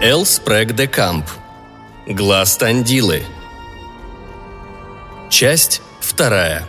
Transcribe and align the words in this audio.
Эл 0.00 0.24
Спрэг 0.24 0.76
де 0.76 0.86
Камп. 0.86 1.26
Глаз 2.06 2.56
Тандилы. 2.56 3.24
Часть 5.28 5.82
вторая. 5.98 6.68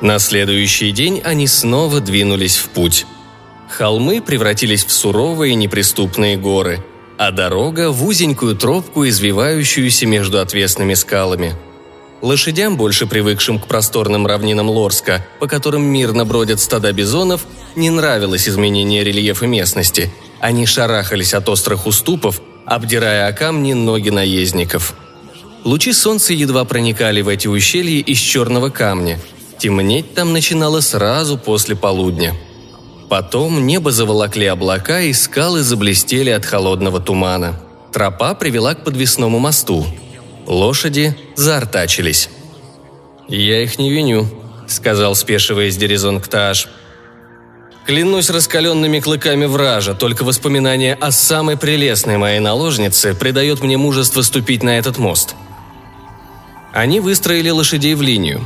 На 0.00 0.20
следующий 0.20 0.92
день 0.92 1.20
они 1.24 1.48
снова 1.48 1.98
двинулись 2.00 2.56
в 2.56 2.68
путь. 2.68 3.06
Холмы 3.68 4.22
превратились 4.22 4.84
в 4.84 4.92
суровые 4.92 5.56
неприступные 5.56 6.36
горы, 6.36 6.84
а 7.18 7.32
дорога 7.32 7.90
в 7.90 8.06
узенькую 8.06 8.54
тропку, 8.54 9.04
извивающуюся 9.04 10.06
между 10.06 10.40
отвесными 10.40 10.94
скалами. 10.94 11.56
Лошадям, 12.20 12.76
больше 12.76 13.06
привыкшим 13.06 13.58
к 13.58 13.66
просторным 13.66 14.26
равнинам 14.26 14.68
Лорска, 14.68 15.24
по 15.38 15.46
которым 15.46 15.82
мирно 15.82 16.24
бродят 16.24 16.60
стада 16.60 16.92
бизонов, 16.92 17.46
не 17.76 17.90
нравилось 17.90 18.48
изменение 18.48 19.04
рельефа 19.04 19.46
местности. 19.46 20.12
Они 20.40 20.66
шарахались 20.66 21.34
от 21.34 21.48
острых 21.48 21.86
уступов, 21.86 22.40
обдирая 22.64 23.28
о 23.28 23.32
камни 23.32 23.72
ноги 23.72 24.10
наездников. 24.10 24.94
Лучи 25.64 25.92
солнца 25.92 26.32
едва 26.32 26.64
проникали 26.64 27.20
в 27.20 27.28
эти 27.28 27.46
ущелья 27.46 28.02
из 28.02 28.18
черного 28.18 28.70
камня– 28.70 29.20
Темнеть 29.58 30.14
там 30.14 30.32
начинало 30.32 30.80
сразу 30.80 31.36
после 31.36 31.74
полудня. 31.74 32.34
Потом 33.08 33.66
небо 33.66 33.90
заволокли 33.90 34.46
облака, 34.46 35.00
и 35.00 35.12
скалы 35.12 35.62
заблестели 35.62 36.30
от 36.30 36.44
холодного 36.44 37.00
тумана. 37.00 37.60
Тропа 37.92 38.34
привела 38.34 38.74
к 38.74 38.84
подвесному 38.84 39.40
мосту. 39.40 39.84
Лошади 40.48 41.14
заортачились. 41.36 42.30
«Я 43.28 43.62
их 43.62 43.78
не 43.78 43.90
виню»,— 43.90 44.26
сказал, 44.66 45.14
спешиваясь 45.14 45.76
Дерезонкташ. 45.76 46.68
«Клянусь 47.84 48.30
раскаленными 48.30 49.00
клыками 49.00 49.44
вража, 49.44 49.92
только 49.92 50.24
воспоминание 50.24 50.94
о 50.94 51.12
самой 51.12 51.58
прелестной 51.58 52.16
моей 52.16 52.40
наложнице 52.40 53.14
придает 53.14 53.62
мне 53.62 53.76
мужество 53.76 54.22
ступить 54.22 54.62
на 54.62 54.78
этот 54.78 54.96
мост». 54.96 55.34
Они 56.72 57.00
выстроили 57.00 57.50
лошадей 57.50 57.94
в 57.94 58.00
линию. 58.00 58.40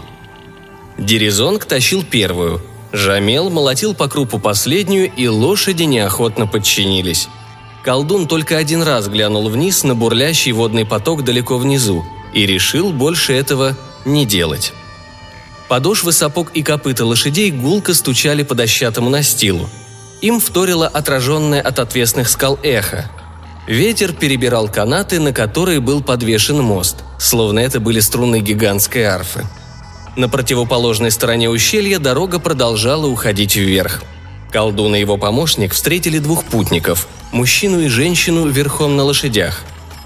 Дерезонг 0.98 1.66
тащил 1.66 2.02
первую. 2.02 2.60
Жамел 2.90 3.48
молотил 3.48 3.94
по 3.94 4.08
крупу 4.08 4.40
последнюю, 4.40 5.08
и 5.16 5.28
лошади 5.28 5.84
неохотно 5.84 6.48
подчинились. 6.48 7.28
Колдун 7.82 8.28
только 8.28 8.56
один 8.58 8.82
раз 8.82 9.08
глянул 9.08 9.48
вниз 9.48 9.82
на 9.82 9.96
бурлящий 9.96 10.52
водный 10.52 10.86
поток 10.86 11.24
далеко 11.24 11.58
внизу 11.58 12.04
и 12.32 12.46
решил 12.46 12.92
больше 12.92 13.32
этого 13.32 13.76
не 14.04 14.24
делать. 14.24 14.72
Подошвы 15.68 16.12
сапог 16.12 16.50
и 16.54 16.62
копыта 16.62 17.04
лошадей 17.04 17.50
гулко 17.50 17.94
стучали 17.94 18.44
по 18.44 18.54
дощатому 18.54 19.10
настилу. 19.10 19.68
Им 20.20 20.38
вторило 20.38 20.86
отраженное 20.86 21.60
от 21.60 21.80
отвесных 21.80 22.28
скал 22.28 22.58
эхо. 22.62 23.10
Ветер 23.66 24.12
перебирал 24.12 24.68
канаты, 24.68 25.18
на 25.18 25.32
которые 25.32 25.80
был 25.80 26.02
подвешен 26.02 26.60
мост, 26.62 26.98
словно 27.18 27.58
это 27.60 27.80
были 27.80 28.00
струны 28.00 28.40
гигантской 28.40 29.04
арфы. 29.04 29.44
На 30.14 30.28
противоположной 30.28 31.10
стороне 31.10 31.48
ущелья 31.48 31.98
дорога 31.98 32.38
продолжала 32.38 33.06
уходить 33.06 33.56
вверх. 33.56 34.02
Колдун 34.52 34.94
и 34.94 35.00
его 35.00 35.16
помощник 35.16 35.72
встретили 35.72 36.18
двух 36.18 36.44
путников– 36.44 37.08
мужчину 37.32 37.80
и 37.80 37.88
женщину 37.88 38.46
верхом 38.48 38.96
на 38.96 39.04
лошадях. 39.04 39.62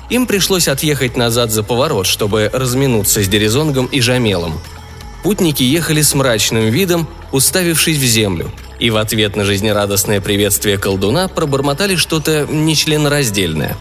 Им 0.09 0.27
пришлось 0.27 0.69
отъехать 0.69 1.17
назад 1.17 1.51
за 1.51 1.62
поворот, 1.62 2.06
чтобы 2.06 2.51
разминуться 2.53 3.23
с 3.23 3.28
Дерезонгом 3.28 3.87
и 3.87 4.01
Жамелом. 4.01 4.61
Путники 5.23 5.62
ехали 5.62 6.03
с 6.03 6.15
мрачным 6.15 6.71
видом, 6.71 7.09
уставившись 7.33 7.99
в 7.99 8.05
землю, 8.05 8.51
и 8.78 8.91
в 8.91 8.97
ответ 8.97 9.37
на 9.37 9.45
жизнерадостное 9.45 10.21
приветствие 10.21 10.78
колдуна 10.78 11.28
пробормотали 11.28 11.97
что-то 11.97 12.47
нечленораздельное. 12.49 13.77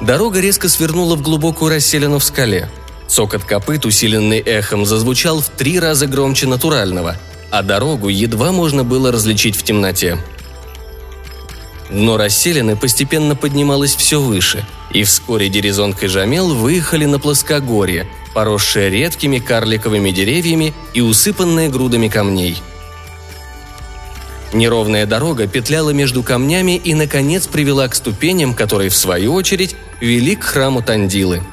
Дорога 0.00 0.40
резко 0.40 0.68
свернула 0.68 1.16
в 1.16 1.22
глубокую 1.22 1.70
расселину 1.70 2.18
в 2.18 2.24
скале– 2.24 2.70
Цокот 3.08 3.44
копыт, 3.44 3.86
усиленный 3.86 4.40
эхом, 4.40 4.84
зазвучал 4.84 5.40
в 5.40 5.48
три 5.48 5.78
раза 5.78 6.06
громче 6.06 6.46
натурального, 6.46 7.16
а 7.50 7.62
дорогу 7.62 8.08
едва 8.08 8.52
можно 8.52 8.84
было 8.84 9.12
различить 9.12 9.56
в 9.56 9.62
темноте. 9.62 10.18
Дно 11.90 12.16
расселены 12.16 12.76
постепенно 12.76 13.36
поднималось 13.36 13.94
все 13.94 14.20
выше, 14.20 14.64
и 14.90 15.04
вскоре 15.04 15.48
Дерезонг 15.48 16.02
и 16.02 16.08
Жамел 16.08 16.54
выехали 16.54 17.04
на 17.04 17.18
плоскогорье, 17.18 18.06
поросшее 18.34 18.90
редкими 18.90 19.38
карликовыми 19.38 20.10
деревьями 20.10 20.74
и 20.94 21.00
усыпанное 21.00 21.68
грудами 21.68 22.08
камней. 22.08 22.58
Неровная 24.52 25.06
дорога 25.06 25.46
петляла 25.46 25.90
между 25.90 26.22
камнями 26.22 26.76
и, 26.76 26.94
наконец, 26.94 27.46
привела 27.46 27.88
к 27.88 27.94
ступеням, 27.94 28.54
которые, 28.54 28.90
в 28.90 28.96
свою 28.96 29.34
очередь, 29.34 29.76
вели 30.00 30.36
к 30.36 30.44
храму 30.44 30.82
Тандилы– 30.82 31.42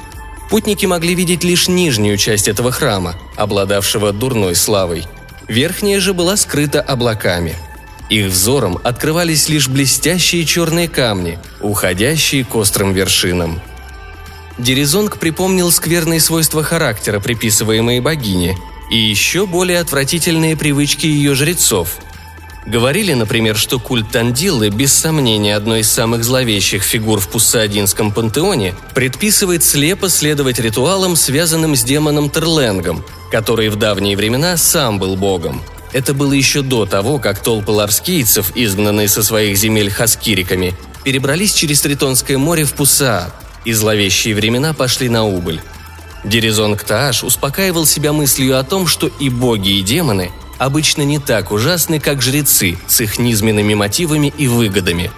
Путники 0.53 0.85
могли 0.85 1.15
видеть 1.15 1.43
лишь 1.43 1.67
нижнюю 1.67 2.15
часть 2.15 2.47
этого 2.47 2.71
храма, 2.71 3.15
обладавшего 3.35 4.13
дурной 4.13 4.53
славой. 4.53 5.05
Верхняя 5.47 5.99
же 5.99 6.13
была 6.13 6.37
скрыта 6.37 6.79
облаками. 6.79 7.55
Их 8.13 8.27
взором 8.27 8.77
открывались 8.83 9.49
лишь 9.49 9.67
блестящие 9.67 10.45
черные 10.45 10.87
камни, 10.87 11.39
уходящие 11.61 12.45
к 12.45 12.53
острым 12.53 12.93
вершинам. 12.93 13.59
Дерезонг 14.59 15.17
припомнил 15.17 15.71
скверные 15.71 16.19
свойства 16.19 16.61
характера, 16.61 17.19
приписываемые 17.19 18.01
богине, 18.01 18.55
и 18.91 18.97
еще 18.97 19.47
более 19.47 19.79
отвратительные 19.79 20.55
привычки 20.55 21.07
ее 21.07 21.33
жрецов– 21.33 21.97
Говорили, 22.65 23.11
например, 23.13 23.57
что 23.57 23.77
культ 23.77 24.09
Тандилы, 24.11 24.69
без 24.69 24.93
сомнения 24.93 25.55
одной 25.57 25.81
из 25.81 25.91
самых 25.91 26.23
зловещих 26.23 26.81
фигур 26.81 27.19
в 27.19 27.27
Пуссаадинском 27.27 28.13
пантеоне, 28.13 28.73
предписывает 28.95 29.63
слепо 29.63 30.07
следовать 30.07 30.59
ритуалам, 30.59 31.17
связанным 31.17 31.75
с 31.75 31.83
демоном 31.83 32.29
Терленгом, 32.29 33.03
который 33.31 33.67
в 33.67 33.75
давние 33.75 34.15
времена 34.15 34.55
сам 34.55 34.97
был 34.97 35.17
богом. 35.17 35.61
Это 35.93 36.15
было 36.15 36.33
еще 36.33 36.63
до 36.63 36.85
того, 36.85 37.19
как 37.19 37.41
толпы 37.41 37.71
ларскийцев, 37.71 38.51
изгнанные 38.55 39.07
со 39.07 39.23
своих 39.23 39.57
земель 39.57 39.91
хаскириками, 39.91 40.75
перебрались 41.03 41.53
через 41.53 41.81
Тритонское 41.81 42.37
море 42.37 42.65
в 42.65 42.73
Пусаад, 42.73 43.33
и 43.63 43.73
зловещие 43.73 44.35
времена 44.35 44.73
пошли 44.73 45.07
на 45.07 45.23
убыль. 45.23 45.61
Дерезонг 46.23 46.83
Тааш 46.83 47.23
успокаивал 47.23 47.85
себя 47.85 48.11
мыслью 48.11 48.57
о 48.57 48.63
том, 48.63 48.87
что 48.87 49.07
и 49.07 49.29
боги, 49.29 49.77
и 49.77 49.81
демоны 49.81 50.31
обычно 50.57 51.03
не 51.03 51.19
так 51.19 51.51
ужасны, 51.51 51.99
как 51.99 52.21
жрецы 52.21 52.77
с 52.87 53.01
их 53.01 53.19
низменными 53.19 53.73
мотивами 53.73 54.33
и 54.37 54.47
выгодами. 54.47 55.11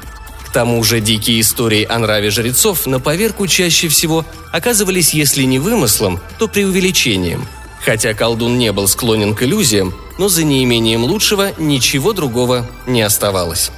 К 0.45 0.51
тому 0.51 0.83
же 0.83 0.99
дикие 0.99 1.41
истории 1.41 1.85
о 1.87 1.99
нраве 1.99 2.31
жрецов 2.31 2.85
на 2.85 2.99
поверку 2.99 3.45
чаще 3.45 3.87
всего 3.87 4.25
оказывались, 4.51 5.13
если 5.13 5.43
не 5.43 5.59
вымыслом, 5.59 6.19
то 6.39 6.47
преувеличением. 6.47 7.45
Хотя 7.85 8.15
колдун 8.15 8.57
не 8.57 8.71
был 8.71 8.87
склонен 8.87 9.35
к 9.35 9.43
иллюзиям, 9.43 9.93
но 10.17 10.27
за 10.27 10.43
неимением 10.43 11.03
лучшего 11.03 11.51
ничего 11.59 12.13
другого 12.13 12.65
не 12.87 13.03
оставалось. 13.03 13.69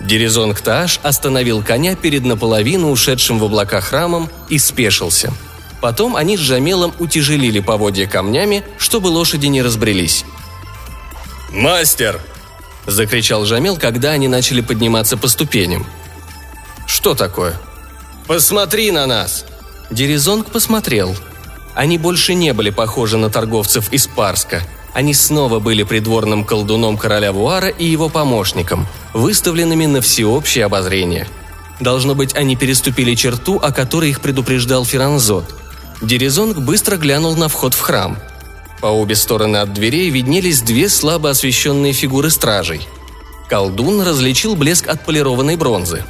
Дерезон 0.00 0.54
Ктааш 0.54 0.98
остановил 1.02 1.62
коня 1.62 1.94
перед 1.94 2.24
наполовину 2.24 2.90
ушедшим 2.90 3.38
в 3.38 3.44
облака 3.44 3.82
храмом 3.82 4.30
и 4.48 4.58
спешился. 4.58 5.32
Потом 5.82 6.16
они 6.16 6.38
с 6.38 6.40
Жамелом 6.40 6.94
утяжелили 6.98 7.60
поводья 7.60 8.06
камнями, 8.06 8.64
чтобы 8.78 9.08
лошади 9.08 9.46
не 9.46 9.60
разбрелись. 9.60 10.24
«Мастер!»– 11.50 12.18
закричал 12.86 13.44
Жамил, 13.44 13.76
когда 13.76 14.12
они 14.12 14.26
начали 14.26 14.62
подниматься 14.62 15.18
по 15.18 15.28
ступеням. 15.28 15.86
«Что 16.86 17.14
такое?» 17.14 17.60
«Посмотри 18.26 18.90
на 18.90 19.06
нас!» 19.06 19.44
Дерезонг 19.90 20.50
посмотрел. 20.50 21.14
Они 21.74 21.98
больше 21.98 22.34
не 22.34 22.52
были 22.52 22.70
похожи 22.70 23.16
на 23.16 23.30
торговцев 23.30 23.92
из 23.92 24.06
Парска. 24.06 24.62
Они 24.92 25.14
снова 25.14 25.58
были 25.58 25.84
придворным 25.84 26.44
колдуном 26.44 26.98
короля 26.98 27.32
Вуара 27.32 27.68
и 27.68 27.84
его 27.84 28.08
помощником, 28.08 28.86
выставленными 29.14 29.86
на 29.86 30.00
всеобщее 30.00 30.66
обозрение. 30.66 31.26
Должно 31.80 32.14
быть, 32.14 32.34
они 32.34 32.56
переступили 32.56 33.14
черту, 33.14 33.58
о 33.58 33.72
которой 33.72 34.10
их 34.10 34.20
предупреждал 34.20 34.84
Феранзот. 34.84 35.54
Дерезонг 36.02 36.58
быстро 36.58 36.96
глянул 36.96 37.36
на 37.36 37.48
вход 37.48 37.74
в 37.74 37.80
храм– 37.80 38.18
по 38.82 38.88
обе 38.88 39.14
стороны 39.14 39.58
от 39.58 39.72
дверей 39.72 40.10
виднелись 40.10 40.60
две 40.60 40.88
слабо 40.88 41.30
освещенные 41.30 41.92
фигуры 41.92 42.30
стражей. 42.30 42.80
Колдун 43.48 44.02
различил 44.02 44.56
блеск 44.56 44.88
отполированной 44.88 45.54
бронзы. 45.54 46.04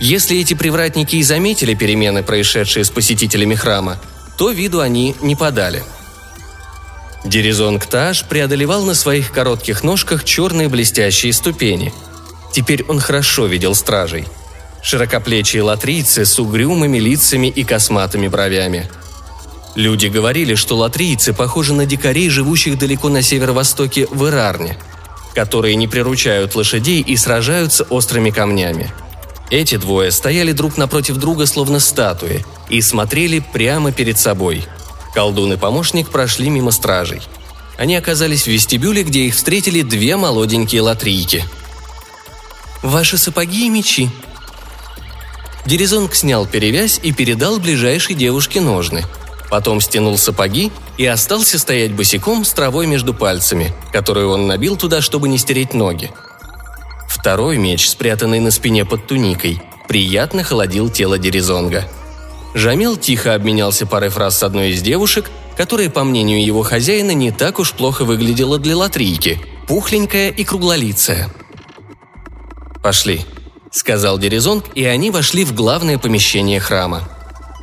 Если 0.00 0.40
эти 0.40 0.54
привратники 0.54 1.14
и 1.14 1.22
заметили 1.22 1.74
перемены, 1.74 2.24
происшедшие 2.24 2.84
с 2.84 2.90
посетителями 2.90 3.54
храма, 3.54 3.98
то 4.36 4.50
виду 4.50 4.80
они 4.80 5.14
не 5.20 5.36
подали. 5.36 5.82
Дерезон 7.24 7.78
Кташ 7.78 8.24
преодолевал 8.24 8.84
на 8.84 8.94
своих 8.94 9.32
коротких 9.32 9.82
ножках 9.82 10.24
черные 10.24 10.68
блестящие 10.68 11.32
ступени. 11.32 11.92
Теперь 12.52 12.84
он 12.84 13.00
хорошо 13.00 13.46
видел 13.46 13.74
стражей. 13.74 14.26
Широкоплечие 14.82 15.62
латрийцы 15.62 16.24
с 16.24 16.38
угрюмыми 16.38 16.98
лицами 16.98 17.48
и 17.48 17.64
косматыми 17.64 18.28
бровями– 18.28 18.88
Люди 19.76 20.06
говорили, 20.06 20.54
что 20.54 20.78
латрийцы 20.78 21.34
похожи 21.34 21.74
на 21.74 21.84
дикарей, 21.84 22.30
живущих 22.30 22.78
далеко 22.78 23.10
на 23.10 23.20
северо-востоке 23.20 24.06
в 24.10 24.26
Ирарне, 24.26 24.78
которые 25.34 25.76
не 25.76 25.86
приручают 25.86 26.54
лошадей 26.54 27.02
и 27.02 27.14
сражаются 27.18 27.84
острыми 27.84 28.30
камнями. 28.30 28.90
Эти 29.50 29.76
двое 29.76 30.10
стояли 30.10 30.52
друг 30.52 30.76
напротив 30.76 31.16
друга, 31.16 31.46
словно 31.46 31.78
статуи, 31.78 32.44
и 32.68 32.80
смотрели 32.80 33.38
прямо 33.52 33.92
перед 33.92 34.18
собой. 34.18 34.64
Колдун 35.14 35.52
и 35.52 35.56
помощник 35.56 36.10
прошли 36.10 36.50
мимо 36.50 36.70
стражей. 36.70 37.22
Они 37.78 37.94
оказались 37.94 38.44
в 38.44 38.48
вестибюле, 38.48 39.02
где 39.02 39.20
их 39.26 39.34
встретили 39.34 39.82
две 39.82 40.16
молоденькие 40.16 40.82
латрийки. 40.82 41.44
«Ваши 42.82 43.18
сапоги 43.18 43.66
и 43.66 43.70
мечи», 43.70 44.10
Дерезонг 45.66 46.14
снял 46.14 46.46
перевязь 46.46 47.00
и 47.02 47.12
передал 47.12 47.58
ближайшей 47.58 48.14
девушке 48.14 48.60
ножны. 48.60 49.04
Потом 49.50 49.80
стянул 49.80 50.16
сапоги 50.16 50.70
и 50.96 51.04
остался 51.06 51.58
стоять 51.58 51.92
босиком 51.92 52.44
с 52.44 52.52
травой 52.52 52.86
между 52.86 53.12
пальцами, 53.12 53.74
которую 53.92 54.30
он 54.30 54.46
набил 54.46 54.76
туда, 54.76 55.00
чтобы 55.00 55.28
не 55.28 55.38
стереть 55.38 55.74
ноги. 55.74 56.12
Второй 57.26 57.56
меч, 57.56 57.88
спрятанный 57.88 58.38
на 58.38 58.52
спине 58.52 58.84
под 58.84 59.08
туникой, 59.08 59.60
приятно 59.88 60.44
холодил 60.44 60.88
тело 60.88 61.18
Дерезонга. 61.18 61.88
Жамил 62.54 62.96
тихо 62.96 63.34
обменялся 63.34 63.84
парой 63.84 64.10
фраз 64.10 64.38
с 64.38 64.44
одной 64.44 64.70
из 64.70 64.80
девушек, 64.80 65.28
которая, 65.56 65.90
по 65.90 66.04
мнению 66.04 66.46
его 66.46 66.62
хозяина, 66.62 67.10
не 67.10 67.32
так 67.32 67.58
уж 67.58 67.72
плохо 67.72 68.04
выглядела 68.04 68.60
для 68.60 68.76
латрийки, 68.76 69.40
пухленькая 69.66 70.30
и 70.30 70.44
круглолицая. 70.44 71.28
«Пошли»,— 72.80 73.22
сказал 73.72 74.20
Дерезонг, 74.20 74.66
и 74.76 74.84
они 74.84 75.10
вошли 75.10 75.44
в 75.44 75.52
главное 75.52 75.98
помещение 75.98 76.60
храма. 76.60 77.08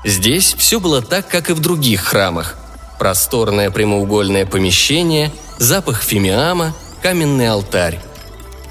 Здесь 0.03 0.55
все 0.57 0.81
было 0.81 1.01
так, 1.01 1.29
как 1.29 1.49
и 1.49 1.53
в 1.53 1.61
других 1.61 2.01
храмах. 2.01 2.57
Просторное 2.99 3.71
прямоугольное 3.71 4.45
помещение, 4.45 5.31
запах 5.57 6.03
фимиама, 6.03 6.75
каменный 7.01 7.47
алтарь. 7.47 8.01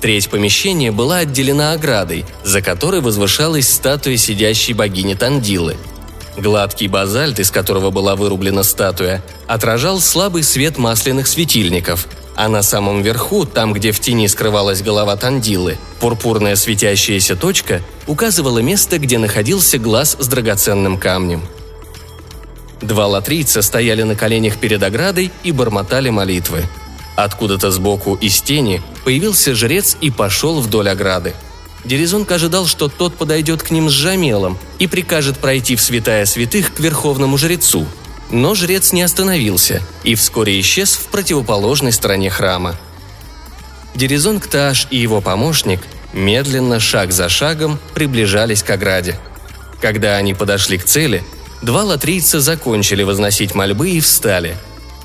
Треть 0.03 0.29
помещения 0.29 0.93
была 0.93 1.19
отделена 1.19 1.73
оградой, 1.73 2.27
за 2.45 2.61
которой 2.61 3.01
возвышалась 3.01 3.73
статуя 3.73 4.19
сидящей 4.19 4.75
богини 4.75 5.15
Тандилы. 5.15 5.77
Гладкий 6.37 6.89
базальт, 6.89 7.39
из 7.39 7.51
которого 7.51 7.91
была 7.91 8.17
вырублена 8.17 8.63
статуя, 8.63 9.23
отражал 9.47 10.01
слабый 10.01 10.43
свет 10.43 10.77
масляных 10.77 11.27
светильников– 11.27 12.07
а 12.35 12.49
на 12.49 12.63
самом 12.63 13.03
верху, 13.03 13.45
там, 13.45 13.73
где 13.73 13.93
в 13.93 14.01
тени 14.01 14.27
скрывалась 14.27 14.83
голова 14.83 15.17
Тандилы, 15.17 15.77
пурпурная 16.01 16.57
светящаяся 16.57 17.37
точка 17.37 17.83
указывала 18.07 18.59
место, 18.61 18.99
где 18.99 19.19
находился 19.19 19.79
глаз 19.79 20.17
с 20.19 20.27
драгоценным 20.29 20.99
камнем. 20.99 21.43
Два 22.81 23.07
латрийца 23.07 23.63
стояли 23.63 24.03
на 24.03 24.17
коленях 24.17 24.57
перед 24.57 24.83
оградой 24.83 25.31
и 25.45 25.53
бормотали 25.53 26.11
молитвы. 26.11 26.65
Откуда-то 27.17 27.71
сбоку 27.71 28.15
из 28.15 28.41
тени 28.41 28.83
появился 29.05 29.55
жрец 29.55 29.97
и 30.01 30.11
пошел 30.11 30.61
вдоль 30.61 30.89
ограды. 30.89 31.35
Дерезонг 31.85 32.31
ожидал, 32.31 32.67
что 32.67 32.89
тот 32.89 33.17
подойдет 33.17 33.63
к 33.63 33.71
ним 33.71 33.91
с 33.91 33.93
жамелом 33.93 34.59
и 34.79 34.87
прикажет 34.87 35.39
пройти 35.39 35.77
в 35.77 35.83
святая 35.83 36.25
святых 36.27 36.75
к 36.75 36.81
верховному 36.81 37.37
жрецу– 37.39 37.87
но 38.33 38.55
жрец 38.55 38.93
не 38.93 39.03
остановился 39.03 39.83
и 40.03 40.15
вскоре 40.15 40.59
исчез 40.61 40.95
в 40.95 41.07
противоположной 41.09 41.93
стороне 41.93 42.31
храма. 42.31 42.75
Дерезон 43.95 44.41
Кташ 44.41 44.89
и 44.91 44.97
его 44.97 45.21
помощник 45.21 45.81
медленно, 46.15 46.81
шаг 46.81 47.13
за 47.13 47.29
шагом, 47.29 47.79
приближались 47.95 48.63
к 48.63 48.71
ограде. 48.71 49.19
Когда 49.83 50.17
они 50.17 50.33
подошли 50.33 50.79
к 50.79 50.85
цели, 50.85 51.23
два 51.61 51.85
латрийца 51.85 52.41
закончили 52.41 53.03
возносить 53.03 53.55
мольбы 53.55 53.91
и 53.91 54.01
встали. 54.01 54.57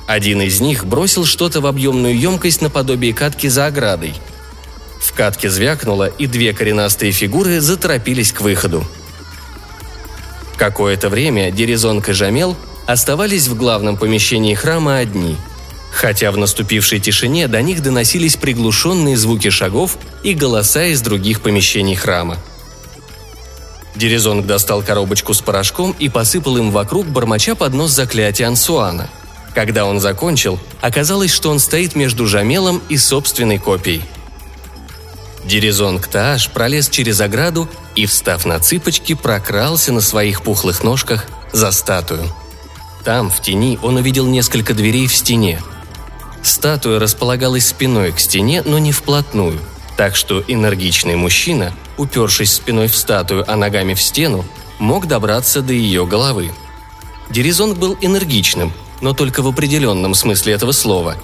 Один 0.08 0.42
из 0.42 0.62
них 0.62 0.86
бросил 0.86 1.26
что-то 1.26 1.60
в 1.60 1.68
объемную 1.68 2.18
емкость 2.18 2.62
наподобие 2.62 3.14
катки 3.14 3.48
за 3.50 3.66
оградой. 3.66 4.14
В 5.02 5.14
катке 5.14 5.50
звякнуло, 5.50 6.06
и 6.08 6.28
две 6.28 6.54
коренастые 6.54 7.12
фигуры 7.12 7.60
заторопились 7.60 8.32
к 8.32 8.40
выходу. 8.40 8.86
Какое-то 10.56 11.10
время 11.10 11.52
Дерезонг 11.52 12.08
и 12.10 12.14
Жамел 12.14 12.56
оставались 12.88 13.50
в 13.50 13.58
главном 13.58 13.98
помещении 13.98 14.56
храма 14.56 14.98
одни. 14.98 15.36
Хотя 15.92 16.32
в 16.32 16.38
наступившей 16.38 17.00
тишине 17.00 17.50
до 17.50 17.62
них 17.62 17.84
доносились 17.84 18.38
приглушенные 18.38 19.18
звуки 19.18 19.50
шагов 19.50 19.98
и 20.24 20.34
голоса 20.34 20.86
из 20.86 21.02
других 21.02 21.42
помещений 21.42 21.96
храма. 21.96 22.38
Дерезонг 23.96 24.46
достал 24.46 24.82
коробочку 24.84 25.34
с 25.34 25.42
порошком 25.42 25.94
и 26.00 26.08
посыпал 26.08 26.58
им 26.58 26.72
вокруг, 26.72 27.08
бормоча 27.08 27.56
под 27.56 27.74
нос 27.74 27.92
заклятия 27.92 28.48
Ансуана. 28.48 29.10
Когда 29.58 29.86
он 29.86 30.00
закончил, 30.00 30.60
оказалось, 30.82 31.32
что 31.32 31.50
он 31.50 31.58
стоит 31.58 31.96
между 31.96 32.28
Жамелом 32.28 32.80
и 32.90 32.98
собственной 32.98 33.58
копией. 33.58 34.04
Дерезонг 35.46 36.06
Тааш 36.06 36.52
пролез 36.52 36.90
через 36.90 37.20
ограду 37.22 37.68
и, 37.96 38.06
встав 38.06 38.46
на 38.46 38.60
цыпочки, 38.60 39.16
прокрался 39.16 39.92
на 39.92 40.02
своих 40.02 40.44
пухлых 40.44 40.84
ножках 40.84 41.26
за 41.52 41.72
статую– 41.72 42.32
там, 43.04 43.30
в 43.30 43.42
тени, 43.42 43.80
он 43.82 43.96
увидел 43.96 44.28
несколько 44.28 44.74
дверей 44.74 45.08
в 45.08 45.16
стене. 45.16 45.62
Статуя 46.44 47.00
располагалась 47.00 47.66
спиной 47.66 48.12
к 48.12 48.20
стене, 48.20 48.62
но 48.66 48.80
не 48.80 48.92
вплотную, 48.92 49.58
так 49.96 50.18
что 50.18 50.44
энергичный 50.46 51.16
мужчина, 51.16 51.72
упершись 51.98 52.54
спиной 52.54 52.90
в 52.90 52.96
статую, 52.98 53.50
а 53.50 53.56
ногами 53.56 53.94
в 53.94 54.02
стену, 54.02 54.44
мог 54.78 55.08
добраться 55.08 55.62
до 55.62 55.72
ее 55.72 56.06
головы. 56.06 56.52
Деризонг 57.30 57.78
был 57.78 57.98
энергичным, 58.02 58.74
но 59.02 59.14
только 59.14 59.42
в 59.42 59.48
определенном 59.48 60.16
смысле 60.16 60.54
этого 60.54 60.72
слова. 60.72 61.16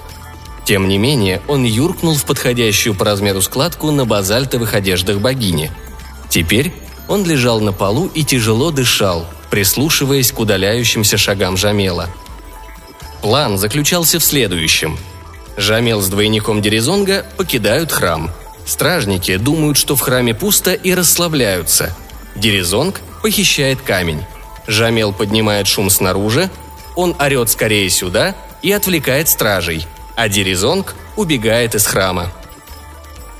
Тем 0.64 0.88
не 0.88 0.98
менее, 0.98 1.42
он 1.46 1.64
юркнул 1.64 2.14
в 2.16 2.24
подходящую 2.24 2.94
по 2.94 3.04
размеру 3.04 3.42
складку 3.42 3.90
на 3.90 4.06
базальтовых 4.06 4.74
одеждах 4.74 5.18
богини. 5.18 5.70
Теперь 6.30 6.72
он 7.06 7.24
лежал 7.24 7.60
на 7.60 7.72
полу 7.72 8.10
и 8.14 8.24
тяжело 8.24 8.70
дышал, 8.70 9.26
прислушиваясь 9.50 10.32
к 10.32 10.38
удаляющимся 10.38 11.18
шагам 11.18 11.56
Жамела. 11.56 12.08
План 13.20 13.58
заключался 13.58 14.18
в 14.18 14.24
следующем. 14.24 14.98
Жамел 15.56 16.00
с 16.00 16.08
двойником 16.08 16.62
Дерезонга 16.62 17.24
покидают 17.36 17.92
храм. 17.92 18.30
Стражники 18.66 19.36
думают, 19.36 19.76
что 19.76 19.96
в 19.96 20.00
храме 20.00 20.34
пусто 20.34 20.72
и 20.72 20.94
расслабляются. 20.94 21.94
Дерезонг 22.34 23.00
похищает 23.22 23.80
камень. 23.82 24.22
Жамел 24.66 25.12
поднимает 25.12 25.66
шум 25.66 25.90
снаружи, 25.90 26.50
он 26.96 27.14
орет 27.18 27.50
скорее 27.50 27.88
сюда 27.90 28.34
и 28.62 28.72
отвлекает 28.72 29.28
стражей, 29.28 29.86
а 30.16 30.28
Дерезонг 30.28 30.94
убегает 31.16 31.74
из 31.74 31.86
храма. 31.86 32.32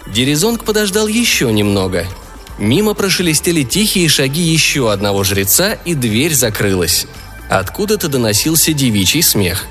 Дерезонг 0.07 0.65
подождал 0.65 1.07
еще 1.07 1.53
немного 1.53 2.07
Мимо 2.59 2.95
прошелестели 2.95 3.65
тихие 3.65 4.09
шаги 4.09 4.41
еще 4.41 4.93
одного 4.93 5.25
жреца, 5.25 5.73
и 5.73 5.95
дверь 5.95 6.35
закрылась. 6.35 7.07
Откуда-то 7.49 8.09
доносился 8.09 8.73
девичий 8.73 9.23
смех. 9.23 9.67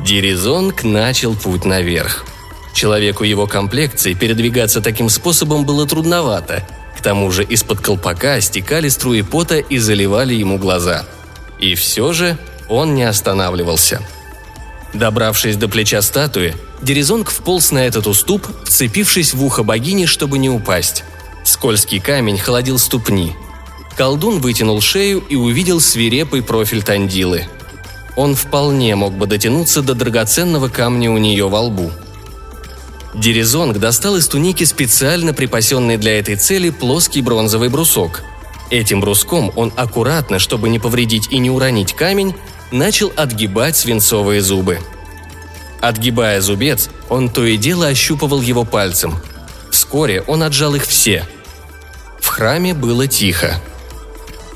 Диризонг 0.00 0.84
начал 0.84 1.34
путь 1.34 1.64
наверх. 1.64 2.24
Человеку 2.72 3.24
его 3.24 3.46
комплекции 3.46 4.14
передвигаться 4.14 4.80
таким 4.80 5.08
способом 5.08 5.64
было 5.64 5.86
трудновато. 5.86 6.66
К 6.96 7.02
тому 7.02 7.30
же 7.30 7.44
из-под 7.44 7.80
колпака 7.80 8.40
стекали 8.40 8.88
струи 8.88 9.22
пота 9.22 9.58
и 9.58 9.78
заливали 9.78 10.34
ему 10.34 10.58
глаза. 10.58 11.04
И 11.58 11.74
все 11.74 12.12
же 12.12 12.38
он 12.68 12.94
не 12.94 13.04
останавливался. 13.04 14.00
Добравшись 14.92 15.56
до 15.56 15.68
плеча 15.68 16.00
статуи, 16.02 16.54
Дерезонг 16.80 17.30
вполз 17.30 17.70
на 17.70 17.86
этот 17.86 18.06
уступ, 18.06 18.46
вцепившись 18.64 19.34
в 19.34 19.44
ухо 19.44 19.62
богини, 19.62 20.06
чтобы 20.06 20.38
не 20.38 20.48
упасть. 20.48 21.04
Скользкий 21.44 22.00
камень 22.00 22.38
холодил 22.38 22.78
ступни. 22.78 23.34
Колдун 23.96 24.40
вытянул 24.40 24.80
шею 24.80 25.24
и 25.28 25.36
увидел 25.36 25.80
свирепый 25.80 26.42
профиль 26.42 26.82
Тандилы. 26.82 27.46
Он 28.16 28.34
вполне 28.34 28.94
мог 28.96 29.14
бы 29.14 29.26
дотянуться 29.26 29.82
до 29.82 29.94
драгоценного 29.94 30.68
камня 30.68 31.10
у 31.10 31.18
нее 31.18 31.48
во 31.48 31.60
лбу. 31.60 31.90
Дерезонг 33.14 33.78
достал 33.78 34.16
из 34.16 34.26
туники 34.28 34.64
специально 34.64 35.32
припасенный 35.32 35.96
для 35.96 36.18
этой 36.18 36.36
цели 36.36 36.70
плоский 36.70 37.22
бронзовый 37.22 37.68
брусок. 37.68 38.22
Этим 38.70 39.00
бруском 39.00 39.52
он 39.56 39.72
аккуратно, 39.76 40.38
чтобы 40.38 40.68
не 40.68 40.78
повредить 40.78 41.28
и 41.30 41.38
не 41.38 41.50
уронить 41.50 41.94
камень, 41.94 42.34
начал 42.70 43.12
отгибать 43.16 43.76
свинцовые 43.76 44.40
зубы. 44.40 44.80
Отгибая 45.80 46.40
зубец, 46.40 46.88
он 47.08 47.28
то 47.28 47.44
и 47.44 47.56
дело 47.56 47.86
ощупывал 47.86 48.40
его 48.40 48.64
пальцем. 48.64 49.14
Вскоре 49.70 50.22
он 50.22 50.42
отжал 50.42 50.74
их 50.74 50.84
все– 50.84 51.24
в 52.26 52.28
храме 52.28 52.74
было 52.74 53.06
тихо. 53.06 53.60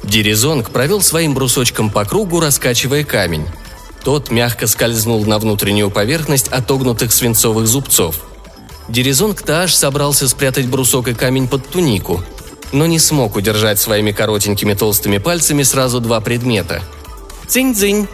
Дерезонг 0.03 0.71
провел 0.71 1.01
своим 1.01 1.35
брусочком 1.35 1.89
по 1.89 2.05
кругу, 2.05 2.41
раскачивая 2.41 3.05
камень. 3.05 3.47
Тот 4.03 4.33
мягко 4.33 4.67
скользнул 4.67 5.25
на 5.25 5.39
внутреннюю 5.39 5.89
поверхность 5.89 6.49
отогнутых 6.49 7.13
свинцовых 7.13 7.69
зубцов. 7.69 8.23
Дерезонг 8.89 9.41
Тааш 9.43 9.73
собрался 9.73 10.29
спрятать 10.29 10.67
брусок 10.67 11.07
и 11.07 11.15
камень 11.15 11.47
под 11.47 11.69
тунику, 11.69 12.25
но 12.73 12.87
не 12.87 12.99
смог 12.99 13.37
удержать 13.37 13.79
своими 13.79 14.11
коротенькими 14.11 14.75
толстыми 14.75 15.19
пальцами 15.19 15.63
сразу 15.63 16.01
два 16.01 16.21
предмета. 16.21 16.83
«Цинь-дзинь!» 17.51 18.07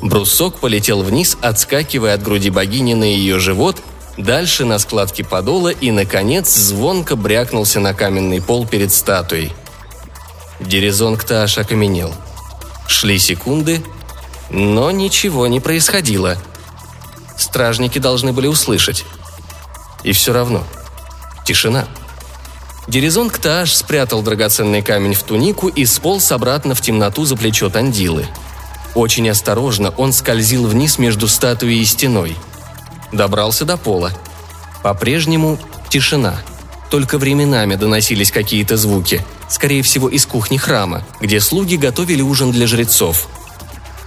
Брусок 0.00 0.58
полетел 0.58 1.02
вниз, 1.02 1.36
отскакивая 1.42 2.14
от 2.14 2.22
груди 2.22 2.48
богини 2.48 2.94
на 2.94 3.04
ее 3.04 3.38
живот, 3.38 3.76
дальше 4.16 4.64
на 4.64 4.78
складки 4.78 5.20
подола 5.20 5.68
и, 5.68 5.90
наконец, 5.90 6.48
звонко 6.48 7.14
брякнулся 7.14 7.78
на 7.78 7.92
каменный 7.92 8.40
пол 8.40 8.66
перед 8.66 8.90
статуей. 8.90 9.52
Дерезонг 10.60 11.24
Тааш 11.24 11.58
окаменел. 11.58 12.14
Шли 12.88 13.18
секунды, 13.18 13.82
но 14.48 14.90
ничего 14.90 15.46
не 15.46 15.60
происходило. 15.60 16.38
Стражники 17.36 17.98
должны 17.98 18.32
были 18.32 18.46
услышать. 18.46 19.04
И 20.04 20.12
все 20.12 20.32
равно. 20.32 20.64
Тишина. 21.44 21.86
Дерезонг 22.88 23.36
Тааш 23.36 23.74
спрятал 23.74 24.22
драгоценный 24.22 24.80
камень 24.80 25.12
в 25.12 25.22
тунику 25.22 25.68
и 25.68 25.84
сполз 25.84 26.32
обратно 26.32 26.74
в 26.74 26.80
темноту 26.80 27.26
за 27.26 27.36
плечо 27.36 27.68
Тандилы– 27.68 28.26
очень 28.94 29.28
осторожно 29.28 29.90
он 29.90 30.12
скользил 30.12 30.66
вниз 30.66 30.98
между 30.98 31.28
статуей 31.28 31.80
и 31.80 31.84
стеной. 31.84 32.36
Добрался 33.12 33.64
до 33.64 33.76
пола. 33.76 34.12
По-прежнему 34.82 35.58
тишина. 35.88 36.36
Только 36.90 37.18
временами 37.18 37.76
доносились 37.76 38.32
какие-то 38.32 38.76
звуки, 38.76 39.24
скорее 39.48 39.82
всего 39.82 40.08
из 40.08 40.26
кухни 40.26 40.56
храма, 40.56 41.04
где 41.20 41.40
слуги 41.40 41.76
готовили 41.76 42.22
ужин 42.22 42.50
для 42.50 42.66
жрецов. 42.66 43.28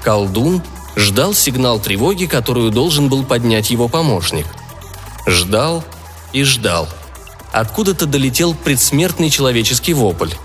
Колдун 0.03 0.61
ждал 0.97 1.33
сигнал 1.33 1.79
тревоги, 1.79 2.25
которую 2.25 2.71
должен 2.71 3.07
был 3.07 3.23
поднять 3.23 3.71
его 3.71 3.87
помощник. 3.87 4.45
Ждал 5.25 5.83
и 6.33 6.43
ждал. 6.43 6.89
Откуда-то 7.53 8.05
долетел 8.05 8.53
предсмертный 8.53 9.29
человеческий 9.29 9.93
вопль– 9.93 10.31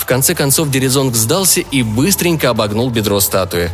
в 0.00 0.06
конце 0.06 0.34
концов 0.34 0.70
Дерезонг 0.70 1.14
сдался 1.14 1.60
и 1.60 1.82
быстренько 1.82 2.50
обогнул 2.50 2.90
бедро 2.90 3.20
статуи. 3.20 3.70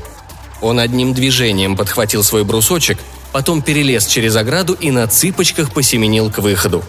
Он 0.61 0.81
одним 0.81 1.15
движением 1.15 1.77
подхватил 1.77 2.25
свой 2.25 2.45
брусочек, 2.45 2.99
потом 3.33 3.63
перелез 3.63 4.07
через 4.07 4.35
ограду 4.37 4.75
и 4.75 4.91
на 4.91 5.07
цыпочках 5.07 5.73
посеменил 5.73 6.31
к 6.31 6.39
выходу. 6.39 6.83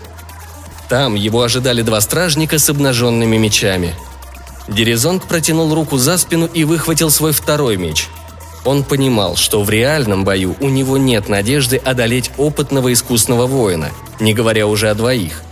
Там 0.89 1.15
его 1.15 1.44
ожидали 1.44 1.82
два 1.82 2.01
стражника 2.01 2.58
с 2.58 2.70
обнаженными 2.70 3.38
мечами. 3.38 3.94
Дерезонг 4.67 5.27
протянул 5.27 5.74
руку 5.74 5.98
за 5.98 6.17
спину 6.17 6.48
и 6.48 6.63
выхватил 6.63 7.12
свой 7.12 7.32
второй 7.32 7.77
меч. 7.77 8.08
Он 8.65 8.84
понимал, 8.84 9.36
что 9.36 9.63
в 9.63 9.70
реальном 9.70 10.25
бою 10.25 10.56
у 10.60 10.70
него 10.70 10.98
нет 10.98 11.29
надежды 11.29 11.77
одолеть 11.77 12.32
опытного 12.38 12.91
искусного 12.91 13.46
воина, 13.46 13.91
не 14.20 14.34
говоря 14.34 14.67
уже 14.67 14.89
о 14.89 14.96
двоих. 14.96 15.44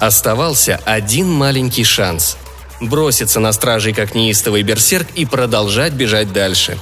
Оставался 0.00 0.80
один 0.84 1.30
маленький 1.30 1.84
шанс– 1.84 2.36
броситься 2.80 3.40
на 3.40 3.52
стражей 3.52 3.92
как 3.92 4.14
неистовый 4.14 4.62
берсерк 4.62 5.08
и 5.14 5.24
продолжать 5.24 5.92
бежать 5.92 6.32
дальше. 6.32 6.78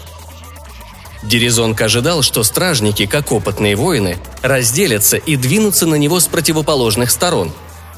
Дерезонг 1.22 1.80
ожидал, 1.80 2.22
что 2.22 2.42
стражники, 2.42 3.06
как 3.06 3.32
опытные 3.32 3.76
воины, 3.76 4.18
разделятся 4.42 5.16
и 5.16 5.36
двинутся 5.36 5.86
на 5.86 5.94
него 5.94 6.20
с 6.20 6.26
противоположных 6.26 7.10
сторон. 7.10 7.52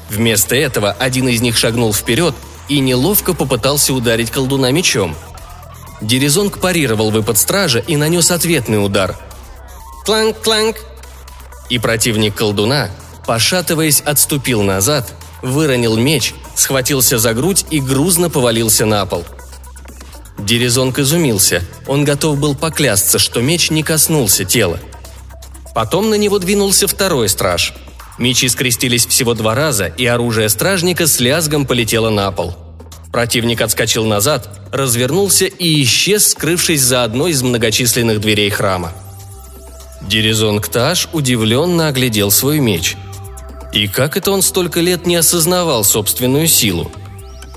Вместо 0.09 0.55
этого 0.55 0.91
один 0.91 1.27
из 1.27 1.41
них 1.41 1.57
шагнул 1.57 1.93
вперед 1.93 2.33
и 2.69 2.79
неловко 2.79 3.33
попытался 3.33 3.93
ударить 3.93 4.31
колдуна 4.31 4.71
мечом. 4.71 5.15
Дерезонг 5.99 6.59
парировал 6.59 7.11
выпад 7.11 7.37
стража 7.37 7.79
и 7.79 7.97
нанес 7.97 8.31
ответный 8.31 8.83
удар. 8.83 9.17
Кланк-кланк! 10.05 10.77
И 11.69 11.79
противник 11.79 12.35
колдуна, 12.35 12.89
пошатываясь, 13.27 14.01
отступил 14.01 14.63
назад, 14.63 15.13
выронил 15.43 15.97
меч, 15.97 16.33
схватился 16.55 17.19
за 17.19 17.33
грудь 17.33 17.65
и 17.69 17.79
грузно 17.79 18.29
повалился 18.31 18.85
на 18.85 19.05
пол. 19.05 19.25
Дерезонг 20.39 20.97
изумился. 20.97 21.61
Он 21.87 22.05
готов 22.05 22.39
был 22.39 22.55
поклясться, 22.55 23.19
что 23.19 23.41
меч 23.41 23.69
не 23.69 23.83
коснулся 23.83 24.45
тела. 24.45 24.79
Потом 25.75 26.09
на 26.09 26.15
него 26.15 26.39
двинулся 26.39 26.87
второй 26.87 27.27
страж. 27.27 27.73
Мечи 28.17 28.47
скрестились 28.47 29.05
всего 29.05 29.33
два 29.33 29.53
раза, 29.53 29.87
и 29.87 30.05
оружие 30.05 30.49
стражника 30.49 31.05
с 31.05 31.19
лязгом 31.19 31.65
полетело 31.65 32.09
на 32.09 32.31
пол. 32.31 32.55
Противник 33.11 33.61
отскочил 33.61 34.05
назад, 34.05 34.49
развернулся 34.71 35.45
и 35.45 35.83
исчез, 35.83 36.29
скрывшись 36.29 36.81
за 36.81 37.03
одной 37.03 37.31
из 37.31 37.41
многочисленных 37.43 38.21
дверей 38.21 38.49
храма. 38.49 38.93
Дерезонг 40.01 40.67
Таш 40.67 41.09
удивленно 41.11 41.89
оглядел 41.89 42.31
свой 42.31 42.59
меч– 42.59 42.95
и 43.71 43.87
как 43.87 44.17
это 44.17 44.31
он 44.31 44.41
столько 44.41 44.79
лет 44.79 45.05
не 45.05 45.15
осознавал 45.15 45.83
собственную 45.83 46.47
силу? 46.47 46.91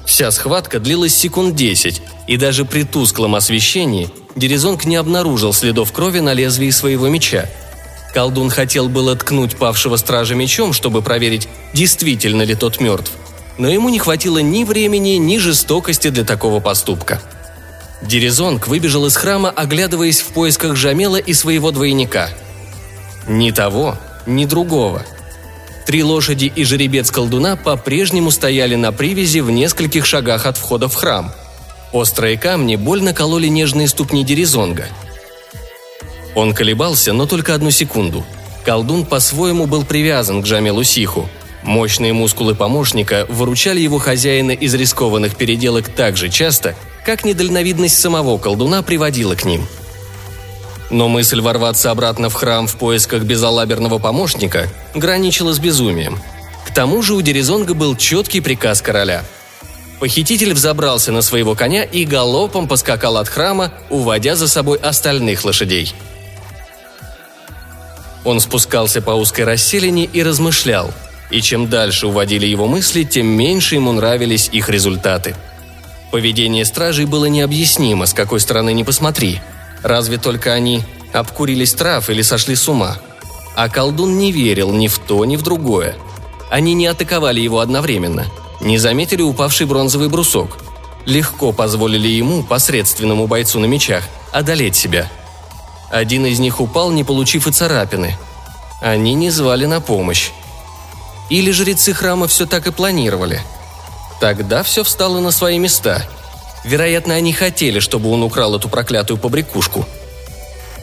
Вся 0.06 0.30
схватка 0.30 0.80
длилась 0.80 1.14
секунд 1.14 1.54
десять, 1.54 2.02
и 2.26 2.36
даже 2.36 2.64
при 2.64 2.82
тусклом 2.82 3.36
освещении 3.36 4.10
Дерезонг 4.34 4.84
не 4.84 4.96
обнаружил 4.96 5.52
следов 5.52 5.92
крови 5.92 6.20
на 6.20 6.32
лезвии 6.32 6.70
своего 6.70 7.08
меча. 7.08 7.48
Колдун 8.12 8.50
хотел 8.50 8.88
было 8.88 9.14
ткнуть 9.14 9.56
павшего 9.56 9.96
стража 9.96 10.34
мечом, 10.34 10.72
чтобы 10.72 11.00
проверить, 11.00 11.48
действительно 11.74 12.42
ли 12.42 12.56
тот 12.56 12.80
мертв. 12.80 13.12
Но 13.56 13.68
ему 13.68 13.88
не 13.88 14.00
хватило 14.00 14.38
ни 14.38 14.64
времени, 14.64 15.10
ни 15.10 15.38
жестокости 15.38 16.10
для 16.10 16.24
такого 16.24 16.60
поступка. 16.60 17.20
Дерезонг 18.02 18.66
выбежал 18.66 19.06
из 19.06 19.16
храма, 19.16 19.50
оглядываясь 19.50 20.22
в 20.22 20.28
поисках 20.28 20.74
Жамела 20.74 21.18
и 21.18 21.34
своего 21.34 21.70
двойника. 21.70 22.30
Ни 23.28 23.52
того, 23.52 23.96
ни 24.26 24.44
другого– 24.44 25.04
Три 25.86 26.02
лошади 26.02 26.52
и 26.54 26.64
жеребец 26.64 27.10
колдуна 27.10 27.56
по-прежнему 27.56 28.30
стояли 28.30 28.74
на 28.74 28.92
привязи 28.92 29.40
в 29.40 29.50
нескольких 29.50 30.06
шагах 30.06 30.46
от 30.46 30.56
входа 30.56 30.88
в 30.88 30.94
храм. 30.94 31.32
Острые 31.92 32.38
камни 32.38 32.76
больно 32.76 33.12
кололи 33.12 33.48
нежные 33.48 33.88
ступни 33.88 34.24
Дерезонга. 34.24 34.86
Он 36.34 36.54
колебался, 36.54 37.12
но 37.12 37.26
только 37.26 37.54
одну 37.54 37.70
секунду. 37.70 38.24
Колдун 38.64 39.04
по-своему 39.04 39.66
был 39.66 39.84
привязан 39.84 40.42
к 40.42 40.46
Джамелу 40.46 40.84
Сиху. 40.84 41.28
Мощные 41.62 42.12
мускулы 42.12 42.54
помощника 42.54 43.26
выручали 43.28 43.80
его 43.80 43.98
хозяина 43.98 44.52
из 44.52 44.72
рискованных 44.74 45.36
переделок 45.36 45.88
так 45.88 46.16
же 46.16 46.28
часто, 46.28 46.74
как 47.04 47.24
недальновидность 47.24 47.98
самого 47.98 48.38
колдуна 48.38 48.82
приводила 48.82 49.34
к 49.34 49.44
ним– 49.44 49.66
но 50.90 51.08
мысль 51.08 51.40
ворваться 51.40 51.90
обратно 51.90 52.28
в 52.28 52.34
храм 52.34 52.66
в 52.66 52.76
поисках 52.76 53.22
безалаберного 53.22 53.98
помощника 53.98 54.68
граничила 54.94 55.52
с 55.52 55.58
безумием. 55.58 56.18
К 56.66 56.74
тому 56.74 57.00
же 57.02 57.14
у 57.14 57.22
Дерезонга 57.22 57.74
был 57.74 57.96
четкий 57.96 58.40
приказ 58.40 58.82
короля. 58.82 59.24
Похититель 60.00 60.54
взобрался 60.54 61.12
на 61.12 61.22
своего 61.22 61.54
коня 61.54 61.84
и 61.84 62.04
галопом 62.04 62.66
поскакал 62.66 63.16
от 63.18 63.28
храма, 63.28 63.72
уводя 63.90 64.34
за 64.34 64.48
собой 64.48 64.78
остальных 64.78 65.44
лошадей. 65.44 65.94
Он 68.24 68.40
спускался 68.40 69.00
по 69.00 69.12
узкой 69.12 69.42
расселине 69.42 70.04
и 70.04 70.22
размышлял, 70.22 70.92
и 71.30 71.40
чем 71.40 71.68
дальше 71.70 72.06
уводили 72.06 72.46
его 72.46 72.66
мысли, 72.66 73.04
тем 73.04 73.26
меньше 73.26 73.76
ему 73.76 73.92
нравились 73.92 74.48
их 74.52 74.68
результаты. 74.68 75.36
Поведение 76.10 76.64
стражей 76.64 77.04
было 77.04 77.26
необъяснимо, 77.26 78.06
с 78.06 78.14
какой 78.14 78.40
стороны 78.40 78.72
ни 78.72 78.82
посмотри– 78.82 79.40
Разве 79.82 80.18
только 80.18 80.52
они 80.52 80.84
обкурились 81.12 81.74
трав 81.74 82.10
или 82.10 82.22
сошли 82.22 82.54
с 82.54 82.68
ума. 82.68 82.98
А 83.56 83.68
колдун 83.68 84.18
не 84.18 84.32
верил 84.32 84.72
ни 84.72 84.88
в 84.88 84.98
то, 84.98 85.24
ни 85.24 85.36
в 85.36 85.42
другое. 85.42 85.96
Они 86.50 86.74
не 86.74 86.86
атаковали 86.86 87.40
его 87.40 87.60
одновременно, 87.60 88.26
не 88.60 88.78
заметили 88.78 89.22
упавший 89.22 89.66
бронзовый 89.66 90.08
брусок. 90.08 90.58
Легко 91.06 91.52
позволили 91.52 92.08
ему, 92.08 92.42
посредственному 92.42 93.26
бойцу 93.26 93.58
на 93.58 93.64
мечах, 93.64 94.04
одолеть 94.32 94.76
себя. 94.76 95.10
Один 95.90 96.26
из 96.26 96.38
них 96.38 96.60
упал, 96.60 96.90
не 96.90 97.04
получив 97.04 97.46
и 97.46 97.52
царапины. 97.52 98.16
Они 98.80 99.14
не 99.14 99.30
звали 99.30 99.66
на 99.66 99.80
помощь. 99.80 100.30
Или 101.30 101.50
жрецы 101.50 101.92
храма 101.92 102.28
все 102.28 102.46
так 102.46 102.66
и 102.66 102.72
планировали. 102.72 103.40
Тогда 104.20 104.62
все 104.62 104.84
встало 104.84 105.20
на 105.20 105.30
свои 105.30 105.58
места– 105.58 106.06
Вероятно, 106.64 107.14
они 107.14 107.32
хотели, 107.32 107.80
чтобы 107.80 108.10
он 108.10 108.22
украл 108.22 108.54
эту 108.54 108.68
проклятую 108.68 109.18
побрякушку. 109.18 109.86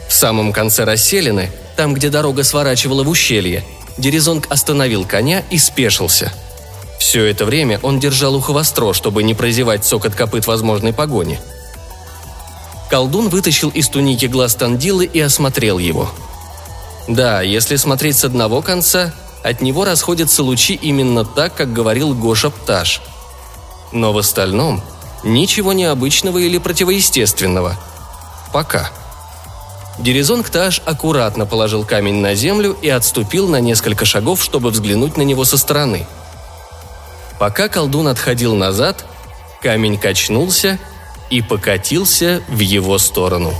В 0.08 0.12
самом 0.12 0.52
конце 0.52 0.84
расселены, 0.84 1.50
там, 1.76 1.94
где 1.94 2.10
дорога 2.10 2.42
сворачивала 2.42 3.04
в 3.04 3.08
ущелье, 3.08 3.64
Дерезонг 3.98 4.46
остановил 4.50 5.04
коня 5.04 5.42
и 5.50 5.58
спешился. 5.58 6.32
Все 6.98 7.24
это 7.24 7.44
время 7.44 7.78
он 7.82 8.00
держал 8.00 8.34
ухо 8.34 8.52
востро, 8.52 8.92
чтобы 8.92 9.22
не 9.22 9.34
прозевать 9.34 9.84
цокот 9.84 10.14
копыт 10.14 10.46
возможной 10.46 10.92
погони. 10.92 11.40
Колдун 12.90 13.28
вытащил 13.28 13.68
из 13.68 13.88
туники 13.88 14.26
глаз 14.26 14.54
Тандилы 14.54 15.04
и 15.04 15.20
осмотрел 15.20 15.78
его. 15.78 16.10
Да, 17.06 17.42
если 17.42 17.76
смотреть 17.76 18.16
с 18.16 18.24
одного 18.24 18.62
конца, 18.62 19.12
от 19.44 19.60
него 19.60 19.84
расходятся 19.84 20.42
лучи 20.42 20.74
именно 20.74 21.24
так, 21.24 21.54
как 21.54 21.72
говорил 21.72 22.14
Гоша 22.14 22.50
Пташ. 22.50 23.00
Но 23.92 24.12
в 24.12 24.18
остальном– 24.18 24.82
Ничего 25.24 25.72
необычного 25.72 26.38
или 26.38 26.58
противоестественного. 26.58 27.76
Пока. 28.52 28.90
Дерезонг 29.98 30.48
Таш 30.48 30.80
аккуратно 30.84 31.44
положил 31.44 31.84
камень 31.84 32.20
на 32.20 32.34
землю 32.34 32.76
и 32.80 32.88
отступил 32.88 33.48
на 33.48 33.60
несколько 33.60 34.04
шагов, 34.04 34.42
чтобы 34.42 34.70
взглянуть 34.70 35.16
на 35.16 35.22
него 35.22 35.44
со 35.44 35.58
стороны. 35.58 36.06
Пока 37.38 37.68
колдун 37.68 38.08
отходил 38.08 38.54
назад, 38.54 39.04
камень 39.60 39.98
качнулся 39.98 40.78
и 41.30 41.42
покатился 41.42 42.42
в 42.48 42.60
его 42.60 42.98
сторону. 42.98 43.52